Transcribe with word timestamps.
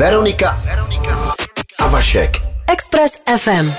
Veronika 0.00 0.60
a 1.78 1.88
Vašek. 1.88 2.30
Express 2.72 3.18
FM. 3.38 3.72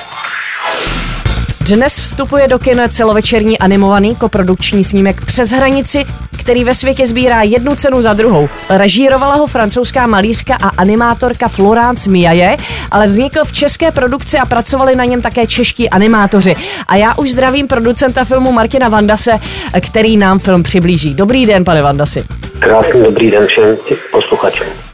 Dnes 1.61 1.99
vstupuje 1.99 2.47
do 2.47 2.59
kin 2.59 2.81
celovečerní 2.89 3.59
animovaný 3.59 4.15
koprodukční 4.15 4.83
snímek 4.83 5.25
Přes 5.25 5.49
hranici, 5.49 6.05
který 6.39 6.63
ve 6.63 6.73
světě 6.73 7.07
sbírá 7.07 7.41
jednu 7.41 7.75
cenu 7.75 8.01
za 8.01 8.13
druhou. 8.13 8.49
Režírovala 8.69 9.35
ho 9.35 9.47
francouzská 9.47 10.07
malířka 10.07 10.55
a 10.55 10.69
animátorka 10.77 11.47
Florence 11.47 12.09
Miaje, 12.09 12.57
ale 12.91 13.07
vznikl 13.07 13.45
v 13.45 13.53
české 13.53 13.91
produkci 13.91 14.37
a 14.37 14.45
pracovali 14.45 14.95
na 14.95 15.05
něm 15.05 15.21
také 15.21 15.47
čeští 15.47 15.89
animátoři. 15.89 16.55
A 16.87 16.95
já 16.95 17.17
už 17.17 17.31
zdravím 17.31 17.67
producenta 17.67 18.25
filmu 18.25 18.51
Martina 18.51 18.89
Vandase, 18.89 19.39
který 19.81 20.17
nám 20.17 20.39
film 20.39 20.63
přiblíží. 20.63 21.13
Dobrý 21.13 21.45
den, 21.45 21.65
pane 21.65 21.81
Vandasi. 21.81 22.23
Krásný 22.59 23.03
dobrý 23.03 23.31
den 23.31 23.47
všem 23.47 23.77
posluchačům. 24.11 24.90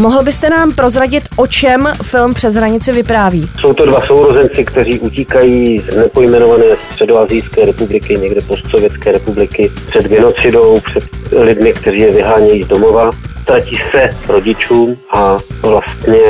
Mohl 0.00 0.22
byste 0.22 0.50
nám 0.50 0.72
prozradit, 0.72 1.24
o 1.36 1.46
čem 1.46 1.92
film 2.02 2.34
Přes 2.34 2.54
hranici 2.54 2.92
vypráví? 2.92 3.50
Jsou 3.60 3.74
to 3.74 3.86
dva 3.86 4.00
sourozenci, 4.06 4.64
kteří 4.64 4.98
utíkají 4.98 5.82
z 5.92 5.96
nepojmenované 5.96 6.64
středoazijské 6.90 7.64
republiky, 7.66 8.18
někde 8.18 8.40
postsovětské 8.40 9.12
republiky, 9.12 9.72
před 9.88 10.04
genocidou, 10.04 10.80
před 10.80 11.04
lidmi, 11.32 11.72
kteří 11.72 11.98
je 11.98 12.12
vyhánějí 12.12 12.62
z 12.62 12.66
domova. 12.66 13.10
Tratí 13.44 13.76
se 13.90 14.10
rodičům 14.28 14.96
a 15.16 15.38
vlastně 15.62 16.24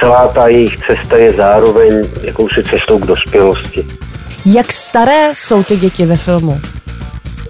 celá 0.00 0.28
ta 0.28 0.48
jejich 0.48 0.76
cesta 0.86 1.16
je 1.16 1.32
zároveň 1.32 2.04
jakousi 2.22 2.64
cestou 2.64 2.98
k 2.98 3.06
dospělosti. 3.06 3.86
Jak 4.46 4.72
staré 4.72 5.28
jsou 5.32 5.62
ty 5.62 5.76
děti 5.76 6.06
ve 6.06 6.16
filmu? 6.16 6.60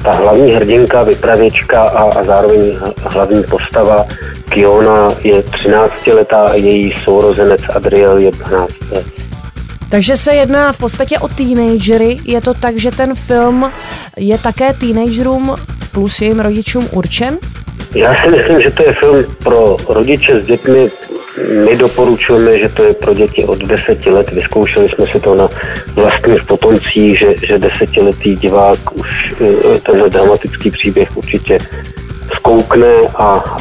ta 0.02 0.12
hlavní 0.12 0.52
hrdinka, 0.52 1.02
vypravěčka 1.02 1.82
a, 1.82 2.02
a 2.20 2.24
zároveň 2.24 2.76
hlavní 3.00 3.42
postava 3.42 4.06
Kiona 4.48 5.08
je 5.24 5.42
13 5.42 6.06
letá 6.06 6.42
a 6.42 6.54
její 6.54 6.94
sourozenec 7.04 7.60
Adriel 7.74 8.18
je 8.18 8.30
12 8.30 8.72
let. 8.90 9.06
Takže 9.90 10.16
se 10.16 10.34
jedná 10.34 10.72
v 10.72 10.78
podstatě 10.78 11.18
o 11.18 11.28
teenagery. 11.28 12.16
Je 12.24 12.40
to 12.40 12.54
tak, 12.54 12.76
že 12.76 12.90
ten 12.90 13.14
film 13.14 13.72
je 14.16 14.38
také 14.38 14.72
teenagerům 14.72 15.56
plus 15.92 16.20
jejím 16.20 16.40
rodičům 16.40 16.88
určen? 16.92 17.38
Já 17.94 18.22
si 18.22 18.36
myslím, 18.36 18.62
že 18.62 18.70
to 18.70 18.82
je 18.82 18.92
film 18.92 19.24
pro 19.44 19.76
rodiče 19.88 20.40
s 20.40 20.44
dětmi 20.44 20.90
my 21.64 21.76
doporučujeme, 21.76 22.58
že 22.58 22.68
to 22.68 22.84
je 22.84 22.94
pro 22.94 23.14
děti 23.14 23.44
od 23.44 23.58
deseti 23.58 24.10
let. 24.10 24.30
Vyzkoušeli 24.30 24.88
jsme 24.88 25.06
si 25.06 25.20
to 25.20 25.34
na 25.34 25.48
vlastních 25.94 26.44
potomcích, 26.44 27.18
že, 27.18 27.34
že 27.46 27.58
desetiletý 27.58 28.36
divák 28.36 28.96
už 28.96 29.34
eh, 29.40 29.78
tenhle 29.78 30.10
dramatický 30.10 30.70
příběh 30.70 31.16
určitě 31.16 31.58
zkoukne 32.34 32.94
a, 33.14 33.24
a 33.24 33.58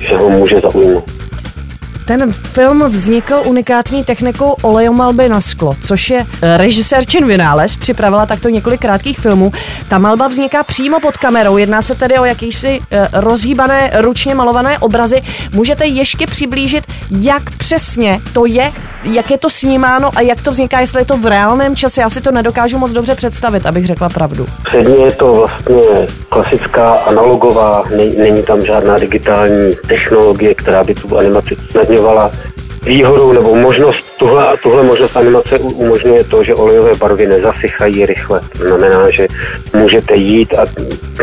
že 0.00 0.16
ho 0.16 0.30
může 0.30 0.60
zaujmout. 0.60 1.15
Ten 2.06 2.32
film 2.32 2.82
vznikl 2.82 3.42
unikátní 3.44 4.04
technikou 4.04 4.56
olejomalby 4.62 5.28
na 5.28 5.40
sklo, 5.40 5.76
což 5.80 6.10
je 6.10 6.26
eh, 6.42 6.56
režisér 6.56 7.06
Čen 7.06 7.26
Vynález, 7.26 7.76
připravila 7.76 8.26
takto 8.26 8.48
několik 8.48 8.80
krátkých 8.80 9.18
filmů. 9.18 9.52
Ta 9.88 9.98
malba 9.98 10.28
vzniká 10.28 10.62
přímo 10.62 11.00
pod 11.00 11.16
kamerou, 11.16 11.56
jedná 11.56 11.82
se 11.82 11.94
tedy 11.94 12.18
o 12.18 12.24
jakýsi 12.24 12.80
eh, 12.90 13.08
rozhýbané, 13.12 13.90
ručně 13.94 14.34
malované 14.34 14.78
obrazy. 14.78 15.22
Můžete 15.52 15.86
ještě 15.86 16.26
přiblížit, 16.26 16.84
jak 17.10 17.50
přesně 17.56 18.20
to 18.32 18.46
je, 18.46 18.72
jak 19.04 19.30
je 19.30 19.38
to 19.38 19.50
snímáno 19.50 20.10
a 20.16 20.20
jak 20.20 20.42
to 20.42 20.50
vzniká, 20.50 20.80
jestli 20.80 21.00
je 21.00 21.04
to 21.04 21.16
v 21.16 21.26
reálném 21.26 21.76
čase. 21.76 22.00
Já 22.00 22.10
si 22.10 22.20
to 22.20 22.32
nedokážu 22.32 22.78
moc 22.78 22.92
dobře 22.92 23.14
představit, 23.14 23.66
abych 23.66 23.86
řekla 23.86 24.08
pravdu. 24.08 24.46
Předně 24.70 25.04
je 25.04 25.12
to 25.12 25.32
vlastně 25.34 25.82
klasická 26.28 26.92
analogová, 26.92 27.84
není 28.18 28.42
tam 28.42 28.62
žádná 28.62 28.96
digitální 28.96 29.72
technologie, 29.88 30.54
která 30.54 30.84
by 30.84 30.94
tu 30.94 31.18
animaci 31.18 31.56
snadně 31.70 31.95
umožňovala 31.96 32.30
výhodou 32.82 33.32
nebo 33.32 33.54
možnost, 33.54 34.06
tuhle, 34.18 34.56
tuhle 34.62 34.82
možnost 34.82 35.16
animace 35.16 35.58
umožňuje 35.58 36.24
to, 36.24 36.44
že 36.44 36.54
olejové 36.54 36.92
barvy 36.94 37.26
nezasychají 37.26 38.06
rychle. 38.06 38.40
To 38.58 38.64
znamená, 38.64 39.10
že 39.10 39.26
můžete 39.76 40.16
jít 40.16 40.54
a 40.58 40.66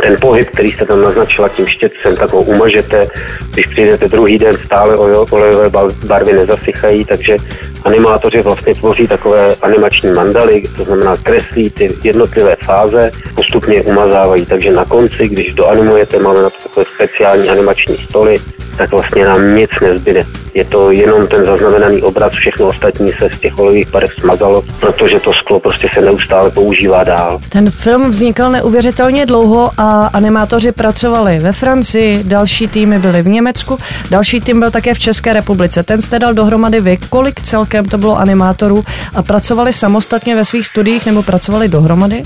ten 0.01 0.17
pohyb, 0.21 0.49
který 0.49 0.71
jste 0.71 0.85
tam 0.85 1.01
naznačila 1.01 1.49
tím 1.49 1.67
štětcem, 1.67 2.15
tak 2.15 2.31
ho 2.33 2.41
umažete. 2.41 3.07
Když 3.53 3.65
přijdete 3.65 4.07
druhý 4.07 4.37
den, 4.37 4.55
stále 4.57 4.95
olejové 5.31 5.69
barvy 6.05 6.33
nezasychají, 6.33 7.05
takže 7.05 7.37
animátoři 7.83 8.41
vlastně 8.41 8.75
tvoří 8.75 9.07
takové 9.07 9.55
animační 9.61 10.09
mandaly, 10.09 10.63
to 10.77 10.83
znamená 10.83 11.17
kreslí 11.17 11.69
ty 11.69 11.95
jednotlivé 12.03 12.55
fáze, 12.65 13.11
postupně 13.35 13.81
umazávají. 13.81 14.45
Takže 14.45 14.71
na 14.71 14.85
konci, 14.85 15.27
když 15.27 15.53
doanimujete, 15.53 16.19
máme 16.19 16.41
na 16.41 16.49
to 16.49 16.57
takové 16.63 16.85
speciální 16.95 17.49
animační 17.49 17.97
stoly, 17.97 18.35
tak 18.77 18.91
vlastně 18.91 19.25
nám 19.25 19.55
nic 19.55 19.69
nezbyde. 19.81 20.23
Je 20.53 20.65
to 20.65 20.91
jenom 20.91 21.27
ten 21.27 21.45
zaznamenaný 21.45 22.01
obraz, 22.01 22.31
všechno 22.31 22.67
ostatní 22.67 23.11
se 23.11 23.29
z 23.33 23.39
těch 23.39 23.59
olejových 23.59 23.91
barev 23.91 24.11
smazalo, 24.19 24.63
protože 24.79 25.19
to 25.19 25.33
sklo 25.33 25.59
prostě 25.59 25.87
se 25.93 26.01
neustále 26.01 26.51
používá 26.51 27.03
dál. 27.03 27.39
Ten 27.49 27.71
film 27.71 28.09
vznikal 28.09 28.51
neuvěřitelně 28.51 29.25
dlouho 29.25 29.71
a 29.77 30.09
animátoři 30.13 30.71
pracovali 30.71 31.39
ve 31.39 31.51
Francii, 31.51 32.23
další 32.23 32.67
týmy 32.67 32.99
byly 32.99 33.21
v 33.21 33.27
Německu, 33.27 33.77
další 34.09 34.41
tým 34.41 34.59
byl 34.59 34.71
také 34.71 34.93
v 34.93 34.99
České 34.99 35.33
republice. 35.33 35.83
Ten 35.83 36.01
jste 36.01 36.19
dal 36.19 36.33
dohromady 36.33 36.81
vy, 36.81 36.97
kolik 37.09 37.41
celkem 37.41 37.85
to 37.85 37.97
bylo 37.97 38.19
animátorů 38.19 38.83
a 39.15 39.23
pracovali 39.23 39.73
samostatně 39.73 40.35
ve 40.35 40.45
svých 40.45 40.65
studiích 40.65 41.05
nebo 41.05 41.23
pracovali 41.23 41.67
dohromady? 41.67 42.23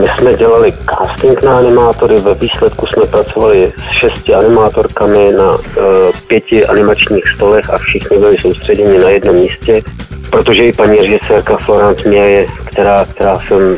My 0.00 0.06
jsme 0.18 0.34
dělali 0.34 0.72
casting 0.90 1.42
na 1.42 1.56
animátory, 1.56 2.16
ve 2.16 2.34
výsledku 2.34 2.86
jsme 2.86 3.06
pracovali 3.06 3.72
s 3.76 3.90
šesti 3.90 4.34
animátorkami 4.34 5.32
na 5.32 5.58
uh, 5.82 6.12
pěti 6.26 6.66
animačních 6.66 7.28
stolech 7.28 7.70
a 7.70 7.78
všichni 7.78 8.18
byli 8.18 8.38
soustředěni 8.38 8.98
na 8.98 9.08
jednom 9.08 9.36
místě, 9.36 9.82
protože 10.30 10.64
i 10.64 10.72
paní 10.72 10.98
režisérka 10.98 11.56
Florence 11.56 12.08
Měje, 12.08 12.46
která, 12.64 13.04
která 13.04 13.38
jsem 13.38 13.76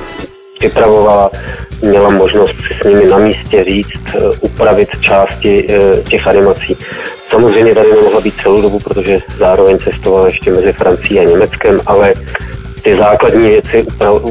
připravovala, 0.59 1.31
měla 1.83 2.09
možnost 2.09 2.55
si 2.69 2.75
s 2.81 2.85
nimi 2.85 3.05
na 3.05 3.19
místě 3.19 3.65
říct, 3.65 4.15
uh, 4.15 4.33
upravit 4.41 4.89
části 5.01 5.67
uh, 5.69 6.03
těch 6.03 6.27
animací. 6.27 6.77
Samozřejmě 7.31 7.75
tady 7.75 7.91
nemohla 7.91 8.21
být 8.21 8.35
celou 8.43 8.63
dobu, 8.63 8.81
protože 8.81 9.19
zároveň 9.39 9.79
cestovala 9.79 10.27
ještě 10.27 10.53
mezi 10.53 10.73
Francií 10.73 11.21
a 11.21 11.25
Německem, 11.25 11.81
ale 11.87 12.15
ty 12.83 12.97
základní 12.97 13.49
věci 13.49 13.87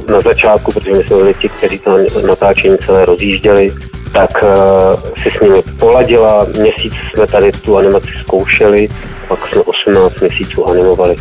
na 0.09 0.21
začátku, 0.21 0.71
protože 0.71 0.91
my 0.91 1.03
jsme 1.03 1.17
byli 1.17 1.33
ti, 1.33 1.49
kteří 1.49 1.79
to 1.79 1.97
natáčení 2.27 2.77
celé 2.77 3.05
rozjížděli, 3.05 3.71
tak 4.13 4.43
uh, 4.43 5.13
si 5.23 5.31
s 5.31 5.39
nimi 5.41 5.61
poladila, 5.79 6.47
měsíc 6.59 6.93
jsme 6.93 7.27
tady 7.27 7.51
tu 7.51 7.77
animaci 7.77 8.09
zkoušeli, 8.19 8.89
pak 9.27 9.47
jsme 9.47 9.61
18 9.61 10.19
měsíců 10.19 10.65
animovali. 10.65 11.15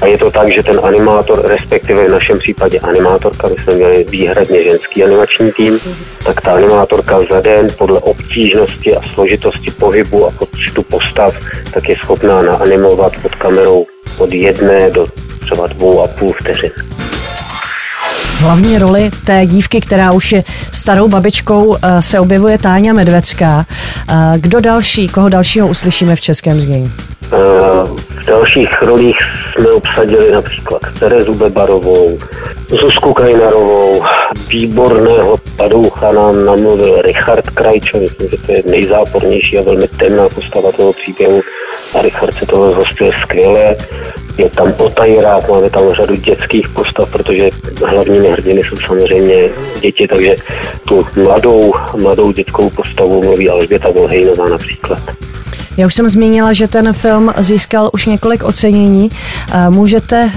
A 0.00 0.06
je 0.06 0.18
to 0.18 0.30
tak, 0.30 0.48
že 0.52 0.62
ten 0.62 0.80
animátor, 0.82 1.46
respektive 1.46 2.08
v 2.08 2.12
našem 2.12 2.38
případě 2.38 2.80
animátorka, 2.80 3.48
my 3.48 3.54
jsme 3.62 3.74
měli 3.74 4.04
výhradně 4.04 4.62
ženský 4.62 5.04
animační 5.04 5.52
tým, 5.52 5.80
tak 6.24 6.40
ta 6.40 6.52
animátorka 6.52 7.18
za 7.32 7.40
den 7.40 7.66
podle 7.78 8.00
obtížnosti 8.00 8.96
a 8.96 9.00
složitosti 9.14 9.70
pohybu 9.70 10.26
a 10.26 10.30
počtu 10.30 10.82
postav, 10.82 11.36
tak 11.74 11.88
je 11.88 11.96
schopná 11.96 12.42
naanimovat 12.42 13.12
pod 13.22 13.34
kamerou 13.34 13.86
od 14.18 14.32
jedné 14.32 14.90
do 14.90 15.06
třeba 15.40 15.66
dvou 15.66 16.02
a 16.02 16.08
půl 16.08 16.32
vteřin. 16.32 16.70
Hlavní 18.38 18.78
roli 18.78 19.10
té 19.26 19.46
dívky, 19.46 19.80
která 19.80 20.12
už 20.12 20.32
je 20.32 20.44
starou 20.72 21.08
babičkou, 21.08 21.76
eh, 21.76 22.02
se 22.02 22.20
objevuje 22.20 22.58
Táňa 22.58 22.92
Medvecká. 22.92 23.66
Eh, 24.08 24.14
kdo 24.36 24.60
další, 24.60 25.08
koho 25.08 25.28
dalšího 25.28 25.68
uslyšíme 25.68 26.16
v 26.16 26.20
českém 26.20 26.60
znění? 26.60 26.92
Eh, 27.32 27.36
v 28.22 28.26
dalších 28.26 28.82
rolích 28.82 29.16
jsme 29.52 29.70
obsadili 29.70 30.32
například 30.32 30.82
Terezu 30.98 31.34
Bebarovou, 31.34 32.18
Zuzku 32.80 33.12
Kajnarovou, 33.12 34.02
výborného 34.48 35.36
padoucha 35.56 36.12
nám 36.12 36.44
namluvil 36.44 37.02
Richard 37.02 37.50
Krajčo, 37.50 37.98
myslím, 37.98 38.28
že 38.30 38.36
to 38.46 38.52
je 38.52 38.62
nejzápornější 38.66 39.58
a 39.58 39.62
velmi 39.62 39.88
temná 39.88 40.28
postava 40.28 40.72
toho 40.72 40.92
příběhu 40.92 41.40
Richard 42.02 42.34
se 42.34 42.46
toho 42.46 42.72
zhostil 42.72 43.12
skvěle 43.22 43.76
je 44.38 44.50
tam 44.50 44.74
Otajrák, 44.78 45.48
máme 45.48 45.70
tam 45.70 45.92
řadu 45.92 46.14
dětských 46.14 46.68
postav, 46.68 47.10
protože 47.10 47.50
hlavními 47.86 48.28
hrdiny 48.28 48.60
jsou 48.64 48.76
samozřejmě 48.76 49.48
děti, 49.80 50.08
takže 50.08 50.36
tu 50.88 51.06
mladou, 51.16 51.72
mladou 51.96 52.32
dětskou 52.32 52.70
postavu 52.70 53.22
mluví 53.22 53.50
Alžběta 53.50 53.90
Volhejnová 53.90 54.48
například. 54.48 54.98
Já 55.76 55.86
už 55.86 55.94
jsem 55.94 56.08
zmínila, 56.08 56.52
že 56.52 56.68
ten 56.68 56.92
film 56.92 57.34
získal 57.38 57.90
už 57.92 58.06
několik 58.06 58.44
ocenění. 58.44 59.08
Můžete 59.68 60.24
uh, 60.24 60.30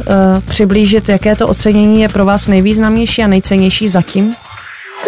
přiblížit, 0.47 1.09
jaké 1.09 1.35
to 1.35 1.47
ocenění 1.47 2.01
je 2.01 2.09
pro 2.09 2.25
vás 2.25 2.47
nejvýznamnější 2.47 3.23
a 3.23 3.27
nejcennější 3.27 3.87
zatím? 3.87 4.35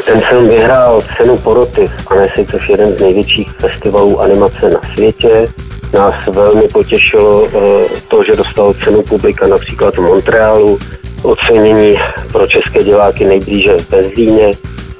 Ten 0.05 0.21
film 0.21 0.49
vyhrál 0.49 1.01
cenu 1.17 1.37
poroty 1.37 1.85
a 2.07 2.13
Annecy, 2.13 2.45
což 2.51 2.69
je 2.69 2.73
jeden 2.73 2.97
z 2.97 3.01
největších 3.01 3.51
festivalů 3.51 4.21
animace 4.21 4.69
na 4.69 4.81
světě. 4.93 5.47
Nás 5.93 6.25
velmi 6.25 6.67
potěšilo 6.67 7.47
eh, 7.47 7.87
to, 8.07 8.23
že 8.23 8.35
dostal 8.35 8.73
cenu 8.73 9.01
publika 9.01 9.47
například 9.47 9.95
v 9.95 10.01
Montrealu, 10.01 10.79
ocenění 11.23 11.99
pro 12.31 12.47
české 12.47 12.83
diváky 12.83 13.25
nejblíže 13.25 13.77
ve 13.89 14.03
Zlíně 14.03 14.51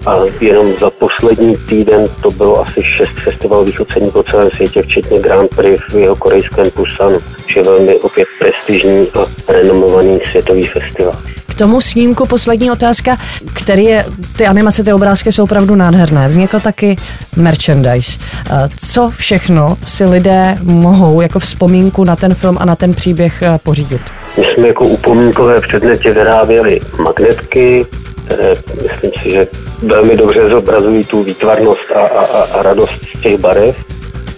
a 0.06 0.16
jenom 0.42 0.74
za 0.80 0.90
poslední 0.90 1.58
týden 1.58 2.06
to 2.22 2.32
bylo 2.32 2.62
asi 2.62 2.84
šest 2.84 3.20
festivalových 3.24 3.82
ocení 3.82 4.12
po 4.12 4.24
celém 4.24 4.50
světě, 4.52 4.82
včetně 4.82 5.20
Grand 5.20 5.56
Prix 5.56 5.84
v 5.90 5.96
jeho 5.96 6.16
korejském 6.16 6.72
Pusanu, 6.72 7.20
což 7.44 7.56
je 7.56 7.64
velmi 7.64 7.96
opět 7.96 8.28
prestižní 8.40 9.08
a 9.48 9.52
renomovaný 9.52 10.20
světový 10.32 10.64
festival. 10.64 11.16
K 11.48 11.56
tomu 11.56 11.82
snímku 11.82 12.26
poslední 12.26 12.72
otázka, 12.72 13.18
který 13.54 13.84
je, 13.84 14.06
ty 14.38 14.48
animace, 14.48 14.84
ty 14.84 14.94
obrázky 14.94 15.32
jsou 15.32 15.44
opravdu 15.44 15.76
nádherné. 15.76 16.28
Vznikl 16.28 16.60
taky 16.60 16.96
merchandise. 17.36 18.20
Eh, 18.52 18.70
co 18.88 19.12
všechno 19.16 19.78
si 19.84 20.06
lidé 20.06 20.58
mohou 20.64 21.22
jako 21.22 21.40
vzpomínku 21.40 22.04
na 22.04 22.16
ten 22.16 22.34
film 22.34 22.58
a 22.60 22.66
na 22.66 22.76
ten 22.76 22.94
příběh 22.94 23.42
eh, 23.42 23.60
pořídit? 23.64 24.02
My 24.38 24.44
jsme 24.44 24.68
jako 24.68 24.88
upomínkové 24.88 25.62
předmětě 25.62 26.14
vyráběli 26.14 26.80
magnetky, 27.04 27.86
které 28.26 28.54
myslím 28.84 29.12
si, 29.24 29.32
že 29.32 29.48
velmi 29.82 30.16
dobře 30.16 30.50
zobrazují 30.50 31.04
tu 31.04 31.24
výtvarnost 31.24 31.92
a, 31.96 32.00
a, 32.00 32.42
a 32.42 32.62
radost 32.62 33.06
z 33.18 33.22
těch 33.22 33.38
barev. 33.38 33.86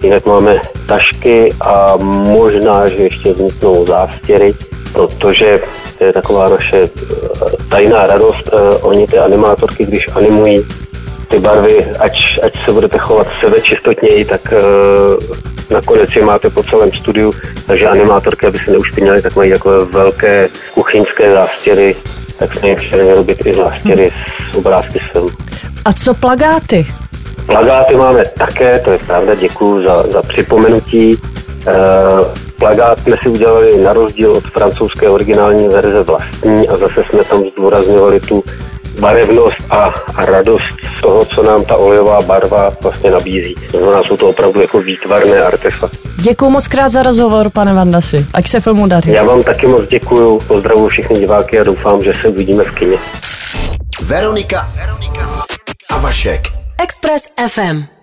Jinak 0.02 0.26
máme 0.26 0.62
tašky 0.88 1.50
a 1.62 1.98
možná, 2.38 2.88
že 2.88 2.96
ještě 2.96 3.34
vzniknou 3.34 3.86
zástěry, 3.86 4.54
protože 4.94 5.60
to 5.98 6.04
je 6.04 6.14
taková 6.14 6.50
naše 6.50 6.78
eh, 6.78 6.90
tajná 7.70 8.08
radost. 8.08 8.50
Eh, 8.54 8.76
oni 8.82 9.08
ty 9.08 9.18
animátorky, 9.18 9.86
když 9.86 10.08
animují 10.16 10.66
ty 11.32 11.40
barvy, 11.40 11.86
ať, 12.00 12.40
ať 12.44 12.66
se 12.66 12.72
budete 12.72 12.98
chovat 12.98 13.28
sebečistotněji, 13.40 14.26
tak 14.26 14.54
uh, 14.54 15.38
nakonec 15.70 16.10
je 16.16 16.26
máte 16.26 16.50
po 16.50 16.64
celém 16.64 16.92
studiu, 16.92 17.34
takže 17.68 17.88
animátorky, 17.88 18.48
aby 18.48 18.58
se 18.58 18.72
neušpinily, 18.72 19.22
tak 19.22 19.36
mají 19.36 19.52
takové 19.52 19.86
velké 19.86 20.50
kuchyňské 20.74 21.34
zástěry, 21.34 21.96
tak 22.42 22.58
jsme 22.58 22.70
jim 22.70 22.78
chtěli 22.78 23.04
vyrobit 23.04 23.46
i 23.46 23.54
zástěry 23.54 24.12
z 24.52 24.58
obrázky 24.58 25.00
s 25.00 25.12
filmu. 25.12 25.30
A 25.86 25.94
co 25.94 26.14
plagáty? 26.14 26.88
Plagáty 27.46 27.96
máme 27.96 28.24
také, 28.38 28.80
to 28.80 28.92
je 28.92 28.98
pravda, 28.98 29.36
děkuji 29.36 29.88
za, 29.88 30.04
za 30.04 30.22
připomenutí. 30.22 31.14
E, 31.14 31.74
plagát 32.60 33.00
jsme 33.00 33.18
si 33.24 33.30
udělali 33.30 33.80
na 33.84 33.94
rozdíl 33.94 34.32
od 34.32 34.44
francouzské 34.44 35.10
originální 35.10 35.68
verze 35.68 36.04
vlastní 36.04 36.70
a 36.70 36.78
zase 36.78 37.04
jsme 37.10 37.24
tam 37.24 37.44
zdůrazňovali 37.50 38.20
tu 38.20 38.44
barevnost 39.00 39.56
a, 39.70 39.94
a 40.16 40.26
radost 40.26 40.66
z 40.98 41.02
toho, 41.02 41.26
co 41.26 41.44
nám 41.44 41.66
ta 41.66 41.76
olejová 41.76 42.22
barva 42.22 42.72
vlastně 42.82 43.12
nabízí. 43.12 43.56
To 43.72 43.78
znamená, 43.78 44.04
jsou 44.04 44.18
to 44.18 44.30
opravdu 44.30 44.62
jako 44.62 44.82
výtvarné 44.82 45.42
artefakty. 45.42 45.98
Děkuji 46.18 46.50
moc 46.50 46.68
krát 46.68 46.90
za 46.90 47.04
rozhovor, 47.04 47.50
pane 47.50 47.74
Vandasi. 47.74 48.26
Ať 48.34 48.48
se 48.48 48.60
filmu 48.60 48.88
daří. 48.88 49.12
Já 49.12 49.24
vám 49.24 49.44
taky 49.44 49.68
moc 49.68 49.88
děkuji, 49.88 50.40
pozdravuji 50.48 50.90
všechny 50.90 51.20
diváky 51.20 51.60
a 51.60 51.64
doufám, 51.64 52.04
že 52.04 52.14
se 52.22 52.28
uvidíme 52.28 52.64
v 52.64 52.72
kině. 52.72 52.98
Veronika, 54.04 54.72
Veronika 54.76 55.46
a 55.90 55.98
Vašek. 55.98 56.42
Express 56.84 57.28
FM. 57.48 58.01